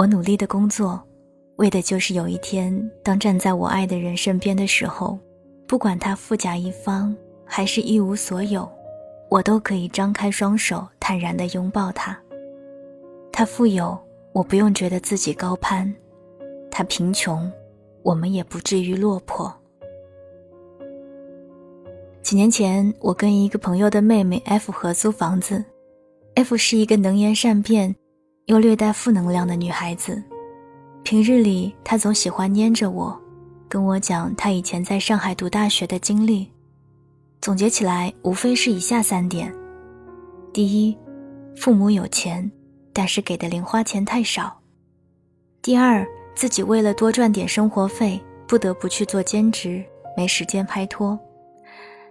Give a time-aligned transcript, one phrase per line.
[0.00, 0.98] 我努力的工作，
[1.56, 5.18] 为的就是有一天，当站在我爱的人身边的时候，
[5.66, 7.14] 不管他富甲一方
[7.44, 8.66] 还是一无所有，
[9.28, 12.18] 我都可以张开双手，坦然的拥抱他。
[13.30, 13.94] 他富有，
[14.32, 15.92] 我不用觉得自己高攀；
[16.70, 17.52] 他贫穷，
[18.02, 19.54] 我们也不至于落魄。
[22.22, 25.62] 几年前，我跟一个朋友的妹妹 F 合租房子。
[26.36, 27.94] F 是一个能言善辩，
[28.46, 30.22] 又略带负能量的女孩子。
[31.02, 33.18] 平日里，她总喜欢黏着我，
[33.68, 36.50] 跟我讲她以前在上海读大学的经历。
[37.40, 39.50] 总结起来，无非是以下三点：
[40.52, 40.96] 第一，
[41.56, 42.50] 父母有钱，
[42.92, 44.52] 但是给的零花钱太少；
[45.62, 49.82] 第二，自己为了多赚点生活费，不得不去做兼职，
[50.16, 51.18] 没时间拍拖。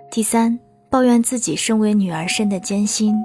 [0.09, 3.15] 第三，抱怨自己身为女儿身的艰辛，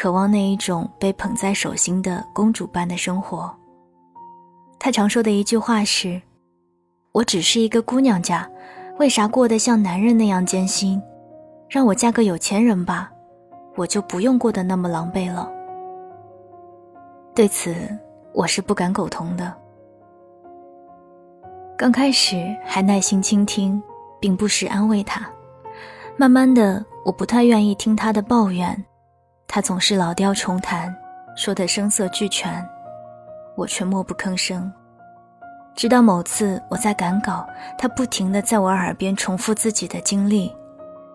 [0.00, 3.54] 渴望那一种被捧在手心的公主般的生活。
[4.78, 6.18] 他常说的一句话是
[7.12, 8.50] ：“我只是一个姑娘家，
[8.98, 10.98] 为啥过得像男人那样艰辛？
[11.68, 13.12] 让我嫁个有钱人吧，
[13.76, 15.46] 我就不用过得那么狼狈了。”
[17.36, 17.76] 对此，
[18.32, 19.54] 我是不敢苟同的。
[21.76, 23.82] 刚开始还耐心倾听，
[24.18, 25.28] 并不时安慰他。
[26.16, 28.82] 慢慢的，我不太愿意听他的抱怨，
[29.52, 30.96] 他总是老调重弹，
[31.34, 32.64] 说的声色俱全，
[33.56, 34.72] 我却默不吭声。
[35.74, 37.44] 直到某次我在赶稿，
[37.76, 40.54] 他不停的在我耳边重复自己的经历，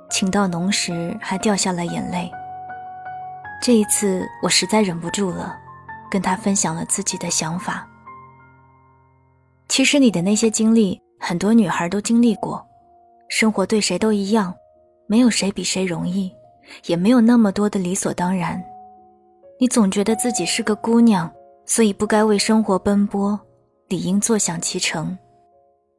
[0.10, 2.30] 情到浓时还掉下了眼泪。
[3.62, 5.56] 这一次我实在忍不住了，
[6.12, 7.88] 跟他分享了自己的想法。
[9.70, 12.62] 其实你的那些经历，很多女孩都经历过，
[13.30, 14.54] 生活对谁都一样。
[15.08, 16.36] 没有谁比谁容易，
[16.86, 18.64] 也没有那么多的理所当然。
[19.60, 21.32] 你总觉得自己是个姑娘，
[21.66, 23.40] 所以不该为生活奔波，
[23.88, 25.18] 理应坐享其成。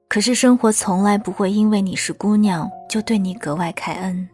[0.09, 4.29] 可是生活从来不会因为你是姑娘就对你格外开恩。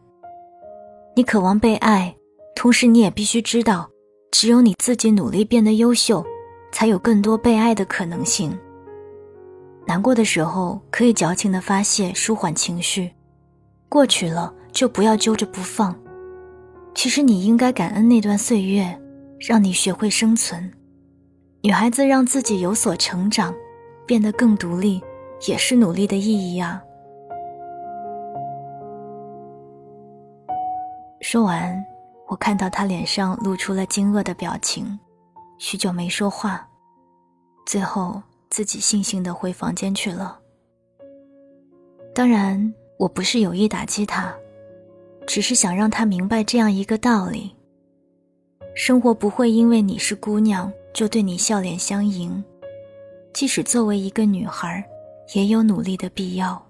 [1.15, 2.15] 你渴望被爱，
[2.55, 3.89] 同时你也必须知道，
[4.31, 6.25] 只有你自己努力变得优秀，
[6.73, 8.59] 才有更多被爱的可能性。
[9.87, 13.13] 难过的时候可以矫情的发泄，舒缓情绪，
[13.89, 14.53] 过去了。
[14.73, 15.95] 就不要揪着不放。
[16.95, 19.01] 其实你应该感恩那段岁月，
[19.39, 20.73] 让你学会生存。
[21.63, 23.55] 女孩子让自己有所成长，
[24.07, 25.03] 变得更独立，
[25.49, 26.83] 也是努力的意义啊。
[31.21, 31.85] 说完，
[32.29, 34.99] 我看到他脸上露出了惊愕的表情，
[35.59, 36.69] 许久没说话，
[37.65, 38.21] 最后
[38.51, 40.39] 自己悻悻的回房间去了。
[42.15, 44.35] 当然，我不是有意打击他。
[45.27, 47.55] 只是想让他明白这样一个道理：
[48.75, 52.43] 生活不会因为你是姑娘就对你笑脸相迎，
[53.33, 54.85] 即使作为一个女孩，
[55.35, 56.61] 也有努力的必要。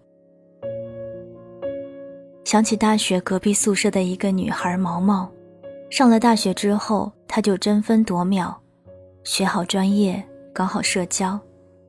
[2.45, 5.31] 想起大学隔壁宿舍的一个女孩毛毛，
[5.91, 8.55] 上了大学之后，她就争分夺秒，
[9.25, 11.39] 学好专业，搞好社交，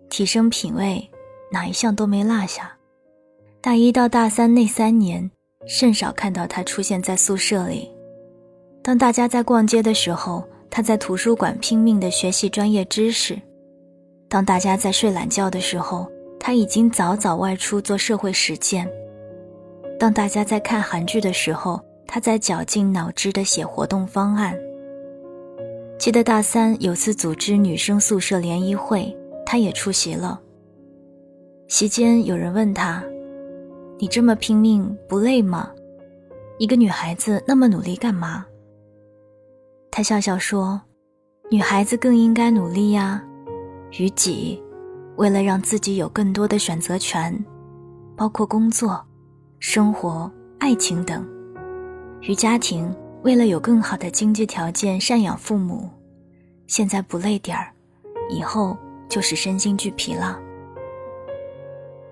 [0.09, 1.09] 提升品味，
[1.51, 2.71] 哪一项都没落下。
[3.61, 5.29] 大一到大三那三年。
[5.65, 7.89] 甚少看到他出现在宿舍里。
[8.81, 13.35] 当大家在逛街的时候，他在图书馆拼命地学习专业知识；
[14.27, 16.05] 当大家在睡懒觉的时候，
[16.39, 18.85] 他已经早早外出做社会实践；
[19.97, 24.53] 当大家在看韩剧的时候，他在绞尽脑汁地写活动方案。
[25.97, 30.41] 记得大三有次组织女生宿舍联谊会，他也出席了。
[31.69, 33.01] 席间有人问他。
[33.99, 35.71] 你这么拼命不累吗？
[36.57, 38.45] 一个女孩子那么努力干嘛？
[39.91, 40.81] 他笑笑说
[41.49, 43.23] ：“女孩子更应该努力呀，
[43.97, 44.61] 于己，
[45.15, 47.33] 为了让自己有更多的选择权，
[48.17, 49.03] 包括工作、
[49.59, 50.29] 生活、
[50.59, 51.23] 爱情等；
[52.21, 52.93] 于家庭，
[53.23, 55.89] 为了有更好的经济条件赡养父母。
[56.67, 57.71] 现在不累点儿，
[58.29, 58.75] 以后
[59.07, 60.39] 就是身心俱疲了。”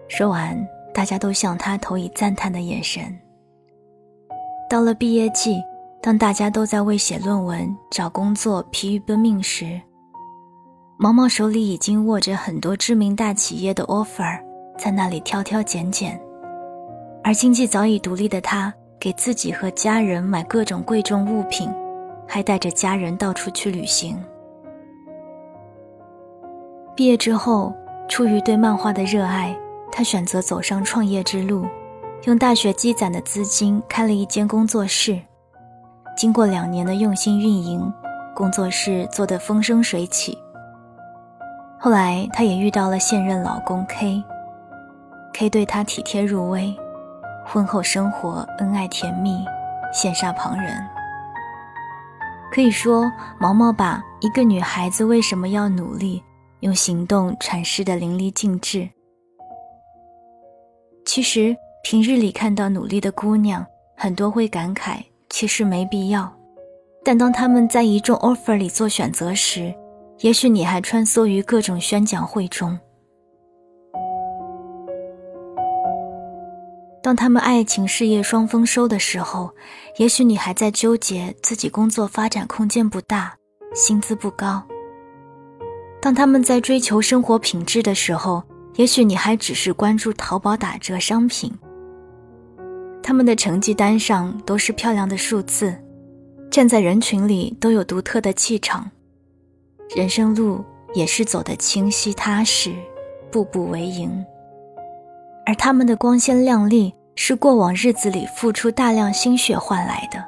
[0.08, 0.58] 说完。
[0.94, 3.04] 大家都向他投以赞叹的眼神。
[4.70, 5.62] 到了毕业季，
[6.02, 9.80] 当大家都在为写论文、找工作疲于奔命时，
[10.98, 14.40] 毛毛手里已经握着很多知名大企业的 offer，
[14.78, 16.20] 在那里挑挑拣拣。
[17.24, 21.70] 而经济早已独立的他，给自己和家人买各种贵重物品，
[22.28, 24.18] 还带着家人到处去旅行。
[26.96, 27.74] 毕业之后，
[28.08, 29.56] 出于对漫画的热爱。
[29.92, 31.68] 他选择走上创业之路，
[32.24, 35.20] 用大学积攒的资金开了一间工作室。
[36.16, 37.92] 经过两年的用心运营，
[38.36, 40.38] 工作室做得风生水起。
[41.80, 46.76] 后来，她也遇到了现任老公 K，K 对她体贴入微，
[47.46, 49.44] 婚后生活恩爱甜蜜，
[49.94, 50.78] 羡煞旁人。
[52.52, 56.22] 可以说，毛毛把一个女孩子为什么要努力，
[56.60, 58.90] 用行动阐释的淋漓尽致。
[61.14, 61.54] 其实，
[61.84, 63.68] 平日里看到努力的姑娘，
[63.98, 66.34] 很多会感慨，其实没必要。
[67.04, 69.76] 但当他们在一众 offer 里做选择时，
[70.22, 72.80] 也许你还穿梭于各种宣讲会中。
[77.04, 79.54] 当他们爱情事业双丰收的时候，
[79.98, 83.36] 也许你还在纠结自己工作发展空间不大，
[83.76, 84.64] 薪资不高。
[86.02, 88.42] 当他们在追求生活品质的时候，
[88.76, 91.52] 也许你还只是关注淘宝打折商品。
[93.04, 95.76] 他们的成绩单上都是漂亮的数字，
[96.50, 98.90] 站在人群里都有独特的气场，
[99.96, 100.64] 人生路
[100.94, 102.74] 也是走得清晰踏实，
[103.32, 104.24] 步步为营。
[105.46, 110.24] 而他们的光鲜亮丽是过往日子里付出大量心血换来的。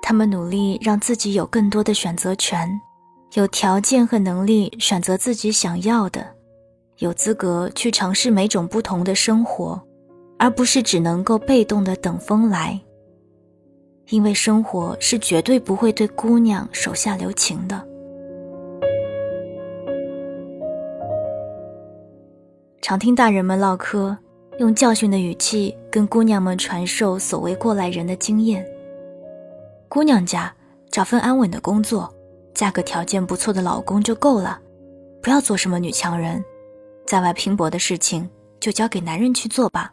[0.00, 2.68] 他们努力让自己有更多的选择权，
[3.32, 6.33] 有条件和能力选择自己想要的，
[6.98, 9.80] 有资格去尝试每种不同的生活，
[10.38, 12.80] 而不是只能够被动的等风来。
[14.10, 17.82] 因为生活是绝对不会对姑娘手下留情的。
[22.82, 24.14] 常听大人们唠嗑，
[24.58, 28.64] 用教训的语气跟姑娘们传授所谓过来人的经验。
[29.88, 30.54] 姑娘家
[30.90, 32.14] 找份安稳的工作，
[32.52, 34.60] 嫁个条件不错的老公就够了，
[35.22, 36.44] 不要做什么女强人，
[37.06, 38.28] 在外拼搏的事情
[38.60, 39.92] 就交给男人去做吧。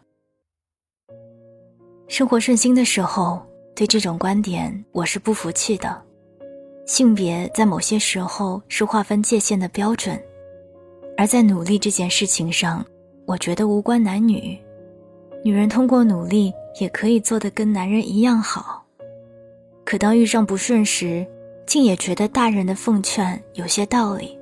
[2.08, 3.42] 生活顺心的时候，
[3.75, 6.02] 对这种观点我是不服气的。
[6.86, 10.22] 性别在某些时候是划分界限的标准。
[11.18, 12.84] 而在努力这件事情上，
[13.25, 14.60] 我觉得无关男女，
[15.44, 18.84] 女人通过努力也可以做得跟男人一样好。
[19.86, 21.25] 可当遇上不顺时，
[21.68, 24.38] 竟也觉得大人的奉劝有些道理。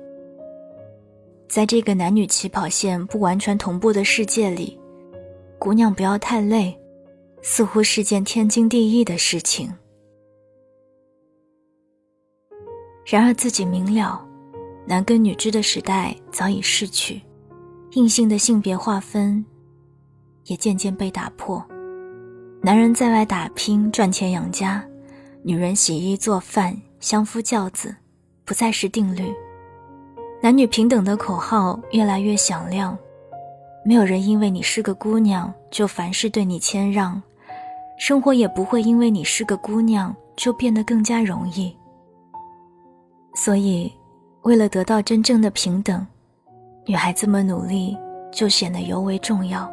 [1.50, 4.78] 在这个男女起跑线不完全同步的世界里，
[5.58, 6.78] 姑娘不要太累，
[7.42, 9.68] 似乎是件天经地义的事情。
[13.04, 14.24] 然而自己明了。
[14.86, 17.20] 男耕女织的时代早已逝去，
[17.92, 19.44] 硬性的性别划分
[20.44, 21.64] 也渐渐被打破。
[22.62, 24.84] 男人在外打拼赚钱养家，
[25.42, 27.94] 女人洗衣做饭相夫教子，
[28.44, 29.32] 不再是定律。
[30.42, 32.96] 男女平等的口号越来越响亮，
[33.84, 37.22] 没有人因为你是个姑娘就凡事对你谦让，
[37.98, 41.76] 生活也不会因为你是个姑娘就变得更加容易。
[43.34, 43.92] 所以。
[44.44, 46.06] 为了得到真正的平等，
[46.86, 47.94] 女孩子们努力
[48.32, 49.70] 就显得尤为重要。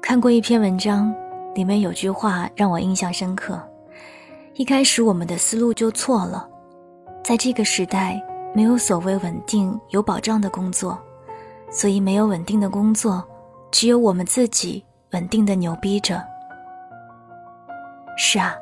[0.00, 1.12] 看过一篇文章，
[1.56, 3.60] 里面有句话让我印象深刻：
[4.54, 6.48] 一开始我们的思路就错了，
[7.26, 8.22] 在这个时代，
[8.54, 10.96] 没有所谓稳定有保障的工作，
[11.68, 13.20] 所以没有稳定的工作，
[13.72, 16.24] 只有我们自己稳定的牛逼着。
[18.16, 18.54] 是啊，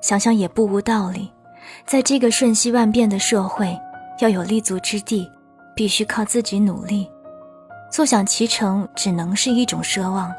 [0.00, 1.30] 想想也不无道理。
[1.84, 3.78] 在这个瞬息万变的社会，
[4.20, 5.30] 要有立足之地，
[5.76, 7.06] 必须靠自己努力。
[7.92, 10.32] 坐享其成只能是一种奢望。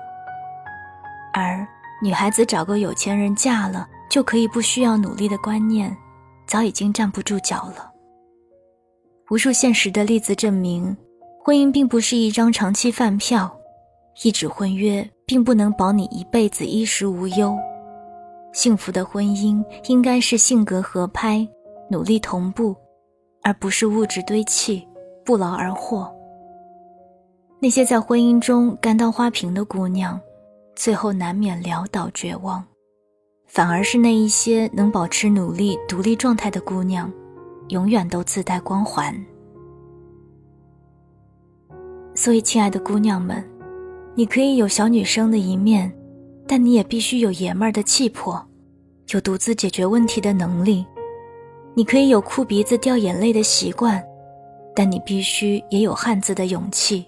[1.36, 1.64] 而
[2.02, 5.96] 女孩子找个有钱人嫁了就可以不需要努力的观念，
[6.50, 7.92] 早已经站不住脚了。
[9.30, 10.98] 无数现实的例子证明，
[11.46, 13.56] 婚姻并不是一张长期饭票，
[14.24, 17.56] 一纸婚约并不能保你一辈子衣食无忧。
[18.52, 21.48] 幸福的婚姻应该是性格合拍、
[21.92, 22.76] 努力同步，
[23.44, 24.84] 而不是物质堆砌、
[25.24, 26.12] 不劳而获。
[27.62, 30.20] 那些在婚姻中感到花瓶的姑娘，
[30.76, 32.64] 最后难免潦倒绝望；
[33.50, 37.12] 反而是那一些能保持努力、独立状态的姑娘，
[37.68, 39.14] 永远都自带光环。
[42.16, 43.44] 所以，亲爱的姑娘们，
[44.16, 45.92] 你可以有小女生的一面。
[46.52, 48.44] 但你也必须有爷们儿的气魄，
[49.14, 50.84] 有独自解决问题的能力。
[51.76, 54.04] 你可以有哭鼻子掉眼泪的习惯，
[54.76, 57.06] 但你必须也有汉子的勇气，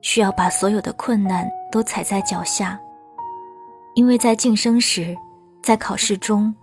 [0.00, 2.76] 需要把所有的困难都踩在脚下。
[3.94, 5.16] 因为在晋升时，
[5.64, 6.54] 在考试中，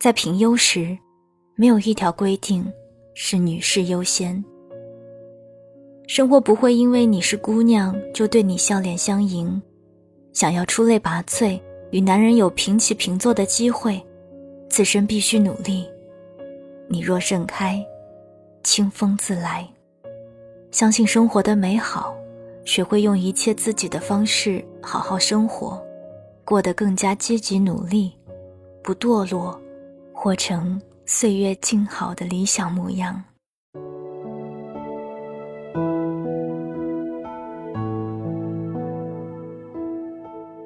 [0.00, 0.96] 在评优时，
[1.56, 2.66] 没有一条规定
[3.12, 4.42] 是女士优先。
[6.06, 9.60] 生活不会因为你是姑娘就对你笑脸相迎。
[10.32, 11.60] 想要出类拔萃，
[11.90, 14.02] 与男人有平起平坐的机会，
[14.70, 15.86] 自身必须努力。
[16.88, 17.84] 你若盛开，
[18.64, 19.68] 清风自来。
[20.70, 22.16] 相信生活的美好，
[22.64, 25.78] 学会用一切自己的方式好好生活，
[26.42, 28.15] 过得更加积极努力，
[28.86, 29.60] 不堕落，
[30.12, 33.20] 活成岁月静好的理想模样。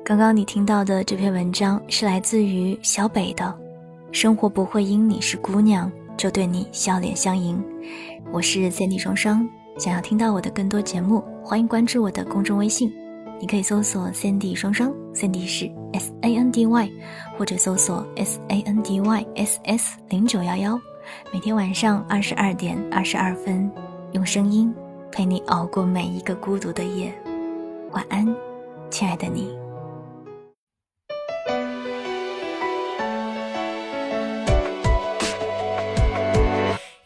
[0.04, 3.42] 刚刚你听到的这篇文章是来自于小北的，
[4.12, 7.56] 《生活不会因你是姑娘就对你笑脸相迎》。
[8.30, 9.48] 我是 Sandy 双双，
[9.78, 12.92] 想要听到我的更多节目，欢迎关注我的公众微信，
[13.40, 16.90] 你可以搜索 Sandy 双双，Sandy 是 S A N D Y，
[17.38, 20.78] 或者搜索 S A N D Y S S 零九幺幺。
[21.32, 23.72] 每天晚上二十二点二十二分，
[24.12, 24.70] 用声音
[25.10, 27.10] 陪你熬过每一个孤独的夜。
[27.92, 28.26] 晚安，
[28.90, 29.48] 亲爱的你。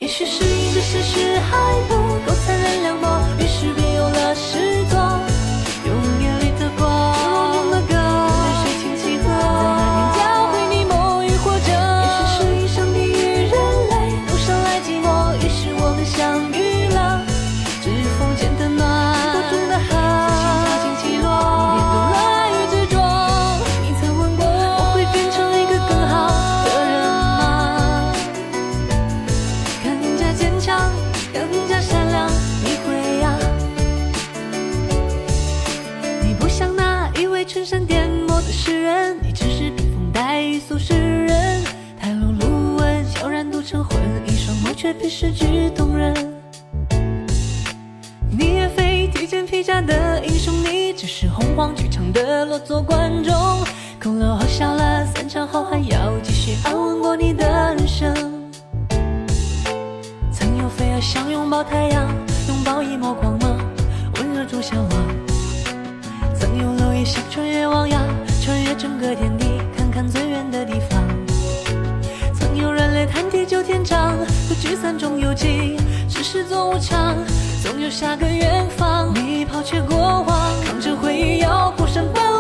[0.00, 1.94] 也许是因这现实还不
[2.26, 2.34] 够
[45.14, 46.12] 眸却比诗句动人。
[48.28, 53.32] 你也非披肩披甲的英雄，你只是洪荒剧场的落座观众。
[54.02, 58.12] 哭了或笑了，散场后还要继续安稳过你的人生。
[60.32, 62.08] 曾有飞蛾想拥抱太阳，
[62.48, 63.56] 拥抱一抹光芒，
[64.16, 64.90] 温热中向往。
[66.34, 68.02] 曾有蝼蚁想穿越汪洋，
[68.42, 70.93] 穿越整个天地，看看最远的地方。
[72.64, 74.16] 有人类谈地久天长，
[74.48, 75.76] 可聚散终有尽，
[76.08, 77.14] 世事总无常，
[77.62, 79.14] 总有下个远方。
[79.14, 82.33] 你抛却过往，扛着回忆要孤身奔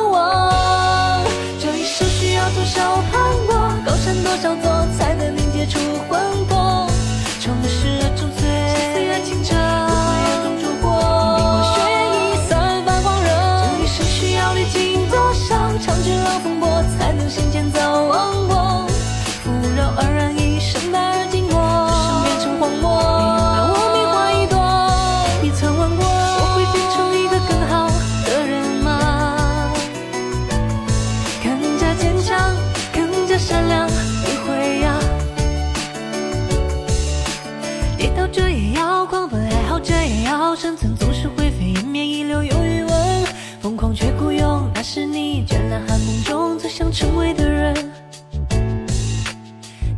[33.34, 34.96] 更加善良，你会呀？
[37.98, 43.26] 跌倒着也要狂奔，爱好着也要生存，总是灰飞烟灭，一流有余温。
[43.60, 47.74] 疯狂却孤勇，那是你倦懒寒梦中最想成为的人。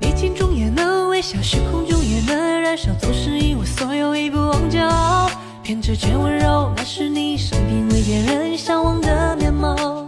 [0.00, 5.30] 逆境中也能微笑，虚空中也能燃烧，总是一无所有，一不忘骄傲。
[5.62, 10.05] 偏执却温柔，那是你生平未见人向往的面貌。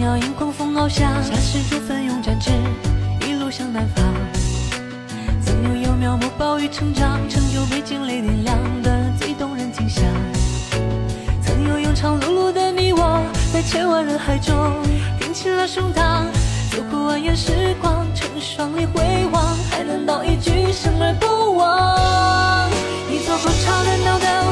[0.00, 2.50] 鸟迎狂风翱翔，下世主奋勇展翅，
[3.28, 4.02] 一路向南方。
[5.44, 10.02] 曾有幼苗木暴雨成长，成就被惊雷点亮的最动人景象。
[11.42, 14.82] 曾有庸常碌碌的你我，在千万人海中
[15.20, 16.24] 挺起了胸膛，
[16.70, 22.70] 走过蜿蜒时光，成双里回望，还能道一句生而不忘。
[23.10, 24.46] 你做过超人脑干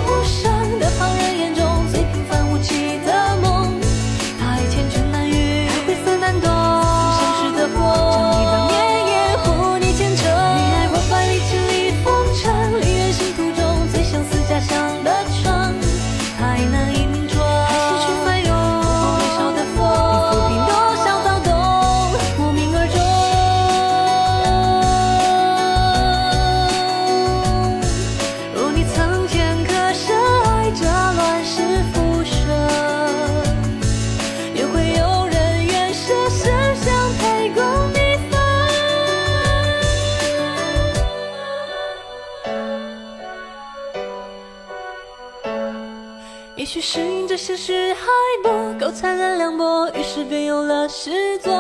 [46.69, 48.07] 许是因这现实还
[48.43, 51.51] 不够残忍凉薄，于是便有了失踪。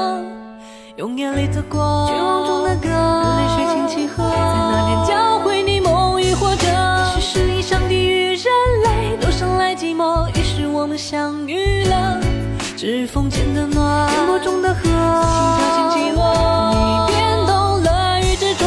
[0.96, 6.66] 用眼里的光，绝望中的歌，泪水轻轻喝，在那年教会你梦与活着。
[6.66, 8.44] 也许是因上帝与人
[8.84, 12.20] 类都生来寂寞，于是我们相遇了。
[12.76, 14.90] 指缝间的暖，颠簸中的河，心
[15.56, 16.20] 跳轻起落，
[16.74, 18.66] 你变懂了与执着。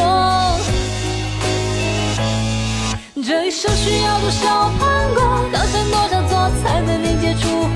[3.51, 5.21] 生需要多少盼过，
[5.51, 6.20] 高山多少
[6.81, 7.67] 座才能连接出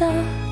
[0.00, 0.49] 的。